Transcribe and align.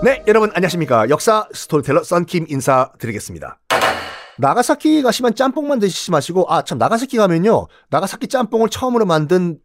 네, 0.00 0.22
여러분 0.28 0.52
안녕하십니까. 0.54 1.08
역사 1.08 1.48
스토리텔러 1.52 2.04
썬킴 2.04 2.46
인사드리겠습니다. 2.48 3.58
나가사키 4.38 5.02
가시면 5.02 5.34
짬뽕만 5.34 5.80
드시지 5.80 6.12
마시고, 6.12 6.46
아, 6.48 6.62
참, 6.62 6.78
나가사키 6.78 7.16
가면요. 7.16 7.66
나가사키 7.90 8.28
짬뽕을 8.28 8.68
처음으로 8.68 9.06
만든 9.06 9.58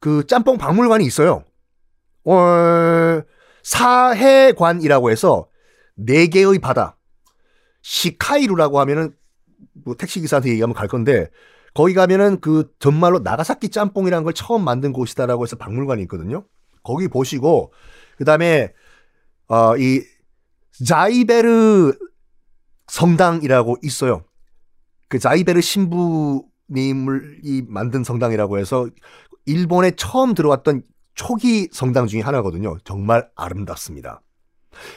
그 0.00 0.26
짬뽕 0.26 0.58
박물관이 0.58 1.06
있어요. 1.06 1.44
어, 2.24 3.22
사해관이라고 3.62 5.12
해서 5.12 5.46
네 5.94 6.26
개의 6.26 6.58
바다. 6.58 6.96
시카이루라고 7.82 8.80
하면은 8.80 9.14
뭐 9.84 9.94
택시기사한테 9.94 10.50
얘기하면 10.50 10.74
갈 10.74 10.88
건데, 10.88 11.30
거기 11.74 11.94
가면은 11.94 12.40
그 12.40 12.72
정말로 12.80 13.20
나가사키 13.20 13.68
짬뽕이라는 13.68 14.24
걸 14.24 14.32
처음 14.32 14.64
만든 14.64 14.92
곳이다라고 14.92 15.44
해서 15.44 15.54
박물관이 15.54 16.02
있거든요. 16.02 16.44
거기 16.82 17.06
보시고, 17.06 17.72
그 18.18 18.24
다음에 18.24 18.72
어, 19.48 19.76
이 19.76 20.02
자이베르 20.84 21.96
성당이라고 22.88 23.76
있어요. 23.82 24.24
그 25.08 25.18
자이베르 25.18 25.60
신부님을 25.60 27.40
이 27.44 27.62
만든 27.66 28.04
성당이라고 28.04 28.58
해서 28.58 28.88
일본에 29.44 29.92
처음 29.92 30.34
들어왔던 30.34 30.82
초기 31.14 31.68
성당 31.72 32.06
중에 32.06 32.20
하나거든요. 32.20 32.78
정말 32.84 33.30
아름답습니다. 33.36 34.20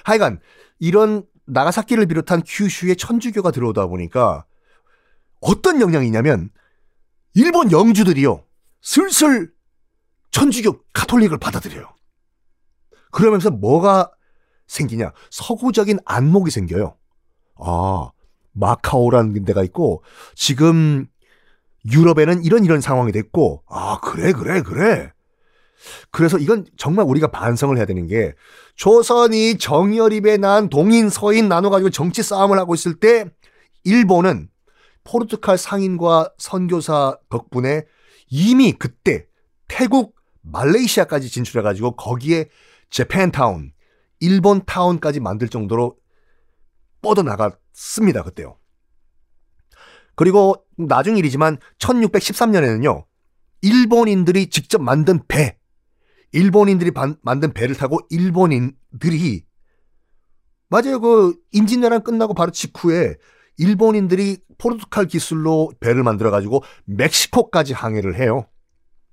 하여간 0.04 0.40
이런 0.80 1.24
나가사키를 1.46 2.08
비롯한 2.08 2.44
큐슈에 2.46 2.96
천주교가 2.96 3.52
들어오다 3.52 3.88
보니까 3.88 4.46
어떤 5.40 5.82
영향이냐면 5.82 6.50
일본 7.34 7.72
영주들이요. 7.72 8.44
슬슬 8.82 9.52
천주교 10.32 10.84
카톨릭을 10.94 11.38
받아들여요. 11.38 11.88
그러면서 13.12 13.50
뭐가 13.50 14.12
생기냐? 14.70 15.12
서구적인 15.32 16.00
안목이 16.06 16.52
생겨요. 16.52 16.96
아, 17.60 18.12
마카오라는 18.54 19.44
데가 19.44 19.64
있고, 19.64 20.04
지금 20.36 21.08
유럽에는 21.92 22.44
이런 22.44 22.64
이런 22.64 22.80
상황이 22.80 23.12
됐고, 23.12 23.64
아, 23.68 24.00
그래, 24.02 24.32
그래, 24.32 24.62
그래. 24.62 25.12
그래서 26.12 26.38
이건 26.38 26.66
정말 26.78 27.06
우리가 27.06 27.32
반성을 27.32 27.76
해야 27.78 27.86
되는 27.86 28.08
게, 28.08 28.36
조선이 28.76 29.58
정열입에 29.58 30.38
난 30.38 30.70
동인, 30.70 31.10
서인 31.10 31.50
나눠 31.50 31.70
가지고 31.70 31.90
정치 31.90 32.22
싸움을 32.22 32.58
하고 32.60 32.76
있을 32.76 33.00
때, 33.00 33.26
일본은 33.84 34.50
포르투갈 35.04 35.58
상인과 35.58 36.34
선교사 36.38 37.18
덕분에 37.30 37.86
이미 38.30 38.74
그때 38.74 39.26
태국, 39.68 40.16
말레이시아까지 40.42 41.30
진출해 41.30 41.64
가지고 41.64 41.96
거기에 41.96 42.50
재팬타운, 42.90 43.72
일본 44.20 44.64
타운까지 44.66 45.20
만들 45.20 45.50
정도로 45.50 45.98
뻗어나갔습니다. 47.02 48.24
그때요. 48.24 48.58
그리고 50.16 50.66
나중 50.78 51.18
일이지만 51.18 51.58
1613년에는요. 51.78 53.06
일본인들이 53.62 54.50
직접 54.50 54.82
만든 54.82 55.22
배, 55.28 55.58
일본인들이 56.32 56.92
반, 56.92 57.16
만든 57.22 57.54
배를 57.54 57.76
타고 57.76 58.00
일본인들이 58.10 59.46
맞아요. 60.70 61.00
그 61.00 61.36
임진왜란 61.52 62.04
끝나고 62.04 62.34
바로 62.34 62.52
직후에 62.52 63.16
일본인들이 63.58 64.38
포르투갈 64.58 65.08
기술로 65.08 65.72
배를 65.80 66.04
만들어 66.04 66.32
가지고 66.32 66.64
멕시코까지 66.86 67.74
항해를 67.74 68.16
해요. 68.18 68.48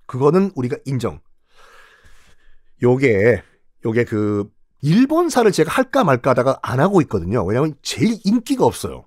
그거는 0.07 0.53
우리가 0.55 0.77
인정. 0.85 1.21
요게 2.83 3.43
요게 3.85 4.05
그 4.05 4.51
일본사를 4.83 5.51
제가 5.53 5.71
할까 5.71 6.05
말까 6.05 6.31
하다가 6.31 6.59
안 6.63 6.81
하고 6.81 7.01
있거든요. 7.03 7.45
왜냐하면 7.45 7.75
제일 7.83 8.19
인기가 8.25 8.65
없어요. 8.65 9.05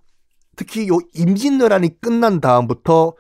특히 0.56 0.88
요 0.90 0.98
임진왜란이 1.14 2.02
끝난 2.02 2.42
다음부터 2.42 3.14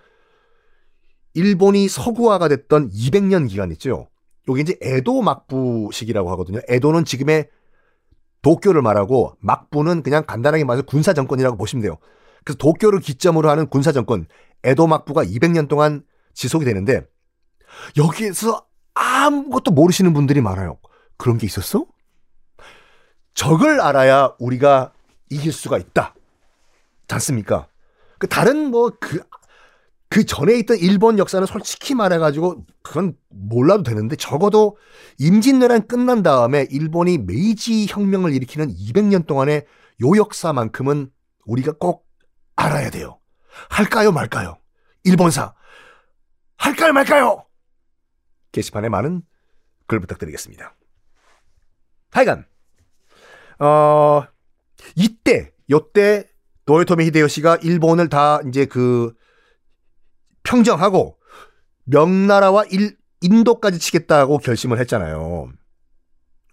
일본이 1.34 1.88
서구화가 1.88 2.47
됐던 2.50 2.90
200년 2.90 3.47
기간 3.47 3.72
있죠. 3.72 4.09
요게 4.47 4.62
이제 4.62 4.78
에도 4.81 5.22
막부 5.22 5.90
시기라고 5.94 6.31
하거든요. 6.31 6.59
에도는 6.68 7.06
지금의 7.06 7.50
도쿄를 8.41 8.81
말하고 8.81 9.35
막부는 9.40 10.02
그냥 10.02 10.25
간단하게 10.25 10.63
말해서 10.63 10.85
군사 10.85 11.13
정권이라고 11.13 11.56
보시면 11.56 11.84
돼요. 11.84 11.97
그래서 12.44 12.57
도쿄를 12.57 13.00
기점으로 13.00 13.50
하는 13.50 13.68
군사 13.68 13.91
정권 13.91 14.25
에도 14.63 14.88
막부가 14.88 15.23
200년 15.23 15.68
동안 15.68 16.03
지속이 16.34 16.66
되는데 16.66 17.06
여기에서 17.97 18.66
아무것도 18.94 19.72
모르시는 19.72 20.13
분들이 20.13 20.41
많아요. 20.41 20.78
그런 21.18 21.38
게 21.38 21.46
있었어? 21.46 21.85
적을 23.39 23.79
알아야 23.79 24.35
우리가 24.38 24.91
이길 25.29 25.53
수가 25.53 25.77
있다. 25.77 26.13
않습니까? 27.07 27.69
그 28.17 28.27
다른 28.27 28.69
뭐그그 28.69 30.25
전에 30.27 30.59
있던 30.59 30.77
일본 30.77 31.17
역사는 31.17 31.47
솔직히 31.47 31.95
말해가지고 31.95 32.66
그건 32.81 33.16
몰라도 33.29 33.83
되는데 33.83 34.17
적어도 34.17 34.75
임진왜란 35.19 35.88
끝난 35.88 36.22
다음에 36.22 36.67
일본이 36.69 37.17
메이지 37.17 37.88
혁명을 37.88 38.33
일으키는 38.33 38.75
200년 38.75 39.25
동안의 39.25 39.66
요 40.01 40.17
역사만큼은 40.17 41.09
우리가 41.45 41.72
꼭 41.79 42.09
알아야 42.57 42.89
돼요. 42.89 43.22
할까요 43.69 44.11
말까요? 44.11 44.57
일본사 45.05 45.53
할까요 46.57 46.91
말까요? 46.91 47.45
게시판에 48.51 48.89
많은 48.89 49.22
글 49.88 50.01
부탁드리겠습니다. 50.01 50.75
하여간 52.11 52.45
어, 53.59 54.24
이때, 54.96 55.52
요때, 55.70 56.28
노요토미 56.66 57.06
히데요시가 57.06 57.58
일본을 57.58 58.09
다 58.09 58.40
이제 58.47 58.66
그 58.66 59.14
평정하고 60.44 61.18
명나라와 61.86 62.66
일, 62.66 62.97
인도까지 63.22 63.80
치겠다고 63.80 64.38
결심을 64.38 64.80
했잖아요. 64.80 65.52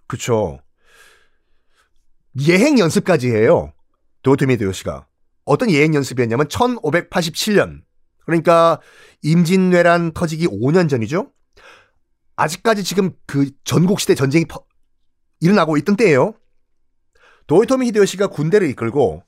그쵸. 0.07 0.61
예행 2.49 2.79
연습까지 2.79 3.31
해요. 3.31 3.73
도요토미 4.23 4.55
히데요시가. 4.55 5.07
어떤 5.45 5.71
예행 5.71 5.95
연습이었냐면 5.95 6.49
1587년. 6.49 7.83
그러니까 8.25 8.81
임진왜란 9.23 10.13
터지기 10.13 10.49
5년 10.49 10.89
전이죠. 10.89 11.31
아직까지 12.35 12.85
지금 12.85 13.13
그 13.27 13.51
전국시대 13.65 14.15
전쟁이 14.15 14.45
퍼, 14.45 14.65
일어나고 15.41 15.77
있던 15.79 15.97
때예요. 15.97 16.35
도요토미 17.47 17.87
히데요시가 17.89 18.29
군대를 18.29 18.69
이끌고 18.71 19.23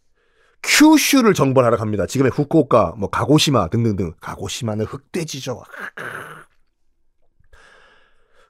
큐슈를 0.62 1.34
정벌하러 1.34 1.76
갑니다. 1.76 2.06
지금의 2.06 2.32
후쿠오카, 2.34 2.94
뭐 2.98 3.08
가고시마 3.10 3.68
등등등. 3.68 4.14
가고시마는 4.20 4.86
흑돼지죠. 4.86 5.62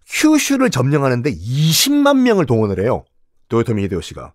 큐슈를 0.08 0.70
점령하는데 0.70 1.30
20만 1.30 2.20
명을 2.20 2.46
동원을 2.46 2.80
해요. 2.80 3.04
도요토미 3.48 3.82
히데요시가. 3.84 4.32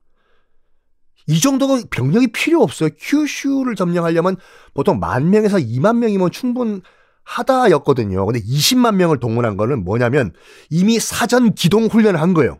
이 1.27 1.39
정도가 1.39 1.81
병력이 1.89 2.27
필요 2.27 2.61
없어요. 2.61 2.89
큐슈를 3.00 3.75
점령하려면 3.75 4.35
보통 4.73 5.00
만 5.00 5.29
명에서 5.29 5.57
2만 5.57 5.97
명이면 5.97 6.31
충분하다였거든요. 6.31 8.25
근데 8.25 8.39
20만 8.39 8.95
명을 8.95 9.19
동원한 9.19 9.57
거는 9.57 9.83
뭐냐면 9.83 10.33
이미 10.69 11.00
사전 11.00 11.55
기동 11.55 11.85
훈련을 11.85 12.21
한 12.21 12.33
거예요. 12.33 12.59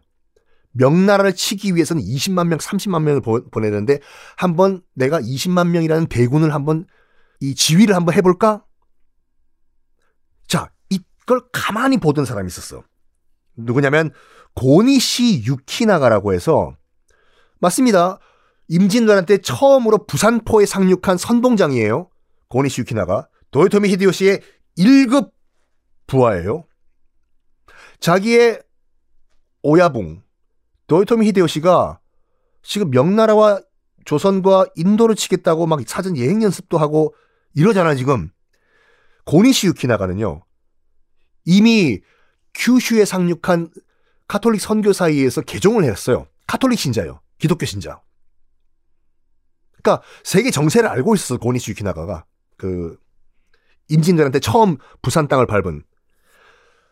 명나라를 0.74 1.34
치기 1.34 1.76
위해서는 1.76 2.04
20만 2.04 2.48
명, 2.48 2.58
30만 2.58 3.04
명을 3.04 3.22
보, 3.22 3.40
내는데 3.60 4.00
한번 4.36 4.82
내가 4.94 5.22
20만 5.22 5.70
명이라는 5.70 6.08
대군을 6.08 6.54
한번 6.54 6.86
이 7.40 7.56
지휘를 7.56 7.96
한번 7.96 8.16
해볼까? 8.16 8.64
자, 10.48 10.72
이걸 10.90 11.42
가만히 11.52 11.98
보던 11.98 12.26
사람이 12.26 12.48
있었어. 12.48 12.84
누구냐면 13.56 14.12
고니시 14.56 15.44
유키나가라고 15.46 16.34
해서 16.34 16.76
맞습니다. 17.60 18.20
임진왜란 18.68 19.26
때 19.26 19.38
처음으로 19.40 20.06
부산포에 20.06 20.66
상륙한 20.66 21.18
선봉장이에요. 21.18 22.10
고니시 22.50 22.82
유키나가 22.82 23.28
도요토미 23.52 23.90
히데요시의 23.90 24.42
1급 24.78 25.32
부하예요. 26.08 26.66
자기의 28.00 28.62
오야붕 29.62 30.24
도요토미 30.88 31.28
히데요시가 31.28 32.00
지금 32.62 32.90
명나라와 32.92 33.62
조선과 34.06 34.68
인도를 34.76 35.16
치겠다고 35.16 35.66
막 35.66 35.80
사전 35.88 36.18
예행 36.18 36.44
연습도 36.44 36.78
하고 36.78 37.16
이러잖아 37.54 37.96
지금. 37.96 38.32
고니시 39.26 39.68
유키나가는요. 39.68 40.44
이미 41.46 42.02
큐슈에 42.54 43.06
상륙한 43.06 43.70
카톨릭 44.28 44.62
선교사에 44.62 45.06
의해서 45.06 45.42
개종을 45.42 45.84
했어요. 45.84 46.28
카톨릭 46.48 46.80
신자요. 46.80 47.22
기독교 47.38 47.66
신자. 47.66 48.02
그러니까 49.82 50.06
세계 50.24 50.52
정세를 50.52 50.90
알고 50.90 51.16
있었어 51.16 51.38
고니시 51.38 51.72
유키나가가. 51.72 52.26
그 52.58 52.98
임진왜란 53.90 54.32
때 54.32 54.40
처음 54.40 54.78
부산 55.02 55.28
땅을 55.28 55.46
밟은. 55.46 55.84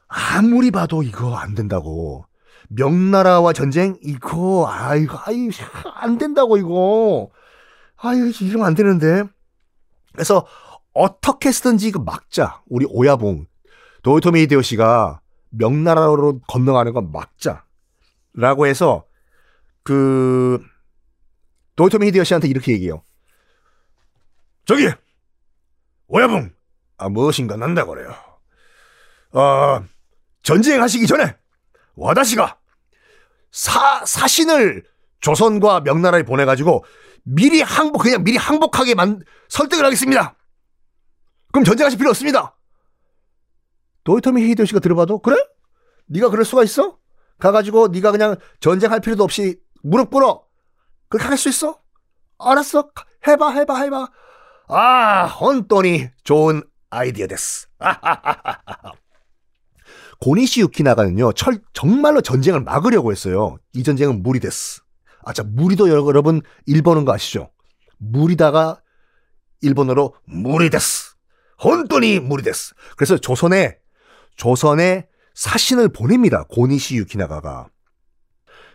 아무리 0.08 0.72
봐도 0.72 1.04
이거 1.04 1.36
안 1.36 1.56
된다고 1.56 2.26
명나라와 2.74 3.54
전쟁? 3.54 3.98
이거 4.02 4.68
아이고 4.70 5.18
아이 5.26 5.50
안 5.96 6.18
된다고 6.18 6.58
이거. 6.58 7.30
아유 7.98 8.32
이러면 8.42 8.68
안 8.68 8.76
되는데. 8.76 9.24
그래서 10.14 10.46
어떻게 10.94 11.52
쓰든지 11.52 11.88
이거 11.88 12.00
막자 12.00 12.62
우리 12.68 12.86
오야봉. 12.90 13.46
도요토미 14.04 14.42
히데요시가 14.42 15.22
명나라로 15.50 16.40
건너가는 16.48 16.94
건 16.94 17.12
막자라고 17.12 18.68
해서 18.68 19.06
그 19.84 20.64
도요토미 21.76 22.08
히데요시한테 22.08 22.48
이렇게 22.48 22.72
얘기해요. 22.74 23.04
저기 24.66 24.90
오야봉! 26.08 26.52
아 26.98 27.10
무엇인가 27.10 27.58
난다 27.58 27.86
그래요. 27.86 28.14
어 29.34 29.84
전쟁하시기 30.44 31.08
전에 31.08 31.36
와다시가 31.96 32.61
사, 33.51 34.03
사신을 34.06 34.83
조선과 35.19 35.81
명나라에 35.81 36.24
보내가지고 36.24 36.83
미리 37.24 37.62
항복, 37.62 38.01
그냥 38.03 38.24
미리 38.24 38.38
항복하게 38.38 38.95
만, 38.95 39.21
설득을 39.50 39.86
하겠습니다. 39.86 40.36
그럼 41.51 41.63
전쟁하실 41.65 42.00
필요 42.00 42.09
없습니다. 42.09 42.56
도요토미 44.03 44.42
히데요시가 44.50 44.80
들어봐도 44.80 45.19
그래? 45.19 45.36
네가 46.07 46.30
그럴 46.30 46.44
수가 46.45 46.63
있어? 46.63 46.98
가가지고 47.39 47.89
네가 47.89 48.12
그냥 48.12 48.36
전쟁할 48.59 49.00
필요도 49.00 49.24
없이 49.24 49.59
무릎 49.83 50.09
꿇어. 50.09 50.44
그렇게 51.09 51.27
할 51.27 51.38
수 51.38 51.50
있어? 51.50 51.80
알았어. 52.39 52.89
해봐, 53.27 53.51
해봐, 53.51 53.81
해봐. 53.81 54.07
아, 54.69 55.25
혼돈이 55.25 56.07
좋은 56.24 56.63
아이디어 56.89 57.27
됐어. 57.27 57.68
고니시 60.22 60.62
유키나가는요, 60.62 61.34
철, 61.34 61.60
정말로 61.74 62.22
전쟁을 62.22 62.62
막으려고 62.62 63.12
했어요. 63.12 63.58
이 63.74 63.84
전쟁은 63.84 64.22
무리 64.22 64.40
됐어. 64.40 64.82
아, 65.24 65.34
자, 65.34 65.44
무리도 65.44 65.90
여러분 65.90 66.42
일본어인 66.66 67.06
거 67.06 67.14
아시죠? 67.14 67.50
무리다가 67.98 68.82
일본어로 69.62 70.14
무리 70.26 70.70
됐어. 70.70 71.12
혼돈이 71.64 72.20
무리 72.20 72.44
됐어. 72.44 72.74
그래서 72.96 73.18
조선에, 73.18 73.78
조선에 74.36 75.08
사신을 75.34 75.90
보냅니다. 75.90 76.46
고니시 76.50 76.98
유키나가가. 76.98 77.68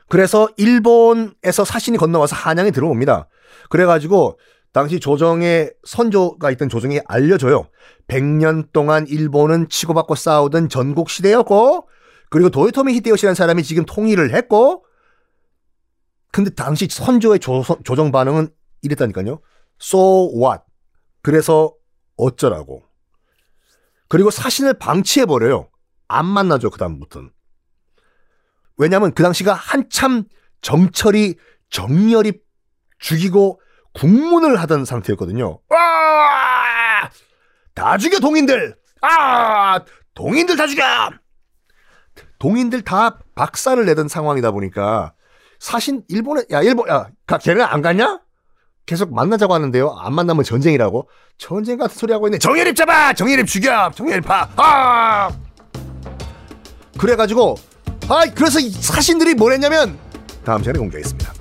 그래서 0.09 0.49
일본에서 0.57 1.65
사신이 1.65 1.99
건너와서 1.99 2.37
한양에 2.37 2.71
들어옵니다. 2.71 3.29
그래가지고 3.71 4.39
당시 4.77 5.01
조정의 5.01 5.73
선조가 5.85 6.51
있던 6.51 6.69
조정이 6.69 7.01
알려줘요. 7.07 7.67
100년 8.09 8.73
동안 8.75 9.07
일본은 9.07 9.71
치고받고 9.71 10.15
싸우던 10.17 10.69
전국 10.69 11.09
시대였고, 11.09 11.89
그리고 12.29 12.51
도요토미 12.51 12.93
히데요시라는 12.93 13.35
사람이 13.35 13.63
지금 13.63 13.87
통일을 13.87 14.35
했고, 14.35 14.85
근데 16.31 16.51
당시 16.51 16.89
선조의 16.91 17.39
조선, 17.39 17.79
조정 17.85 18.13
반응은 18.13 18.51
이랬다니까요. 18.83 19.41
So 19.81 20.31
what? 20.39 20.63
그래서 21.23 21.73
어쩌라고. 22.19 22.83
그리고 24.09 24.31
사신을 24.31 24.75
방치해버려요. 24.75 25.71
안 26.07 26.27
만나죠, 26.27 26.69
그다음부터는. 26.69 27.31
왜냐면 28.77 29.15
그 29.15 29.23
당시가 29.23 29.55
한참 29.55 30.25
정철이 30.61 31.37
정렬이 31.71 32.35
죽이고 32.99 33.63
국문을 33.97 34.61
하던 34.61 34.85
상태였거든요. 34.85 35.59
아! 35.71 37.09
다 37.75 37.97
죽여 37.99 38.19
동인들. 38.21 38.77
아! 39.01 39.81
동인들 40.15 40.57
다 40.57 40.67
죽여. 40.67 40.85
동인들 42.39 42.83
다 42.83 43.19
박살을 43.35 43.87
내던 43.87 44.09
상황이다 44.09 44.51
보니까 44.51 45.15
사신 45.59 46.03
일본에 46.09 46.43
야 46.51 46.61
일본 46.63 46.89
야 46.89 47.09
걔네 47.41 47.63
안 47.63 47.81
갔냐? 47.81 48.21
계속 48.85 49.13
만나자고 49.15 49.55
하는데요. 49.55 49.97
안 49.99 50.15
만나면 50.15 50.45
전쟁이라고. 50.45 51.09
전쟁 51.39 51.79
같은 51.79 51.97
소리 51.97 52.13
하고 52.13 52.29
있네. 52.29 52.39
정예립 52.39 52.77
잡아. 52.77 53.13
정예립 53.15 53.47
죽여. 53.47 53.91
정예립 53.95 54.25
파. 54.25 54.49
아! 54.57 55.31
그래가지고 56.99 57.57
아 58.09 58.25
그래서 58.35 58.61
사신들이 58.61 59.35
뭘 59.35 59.53
했냐면 59.55 59.99
다음 60.45 60.61
시간에 60.61 60.79
공개하겠습니다. 60.79 61.36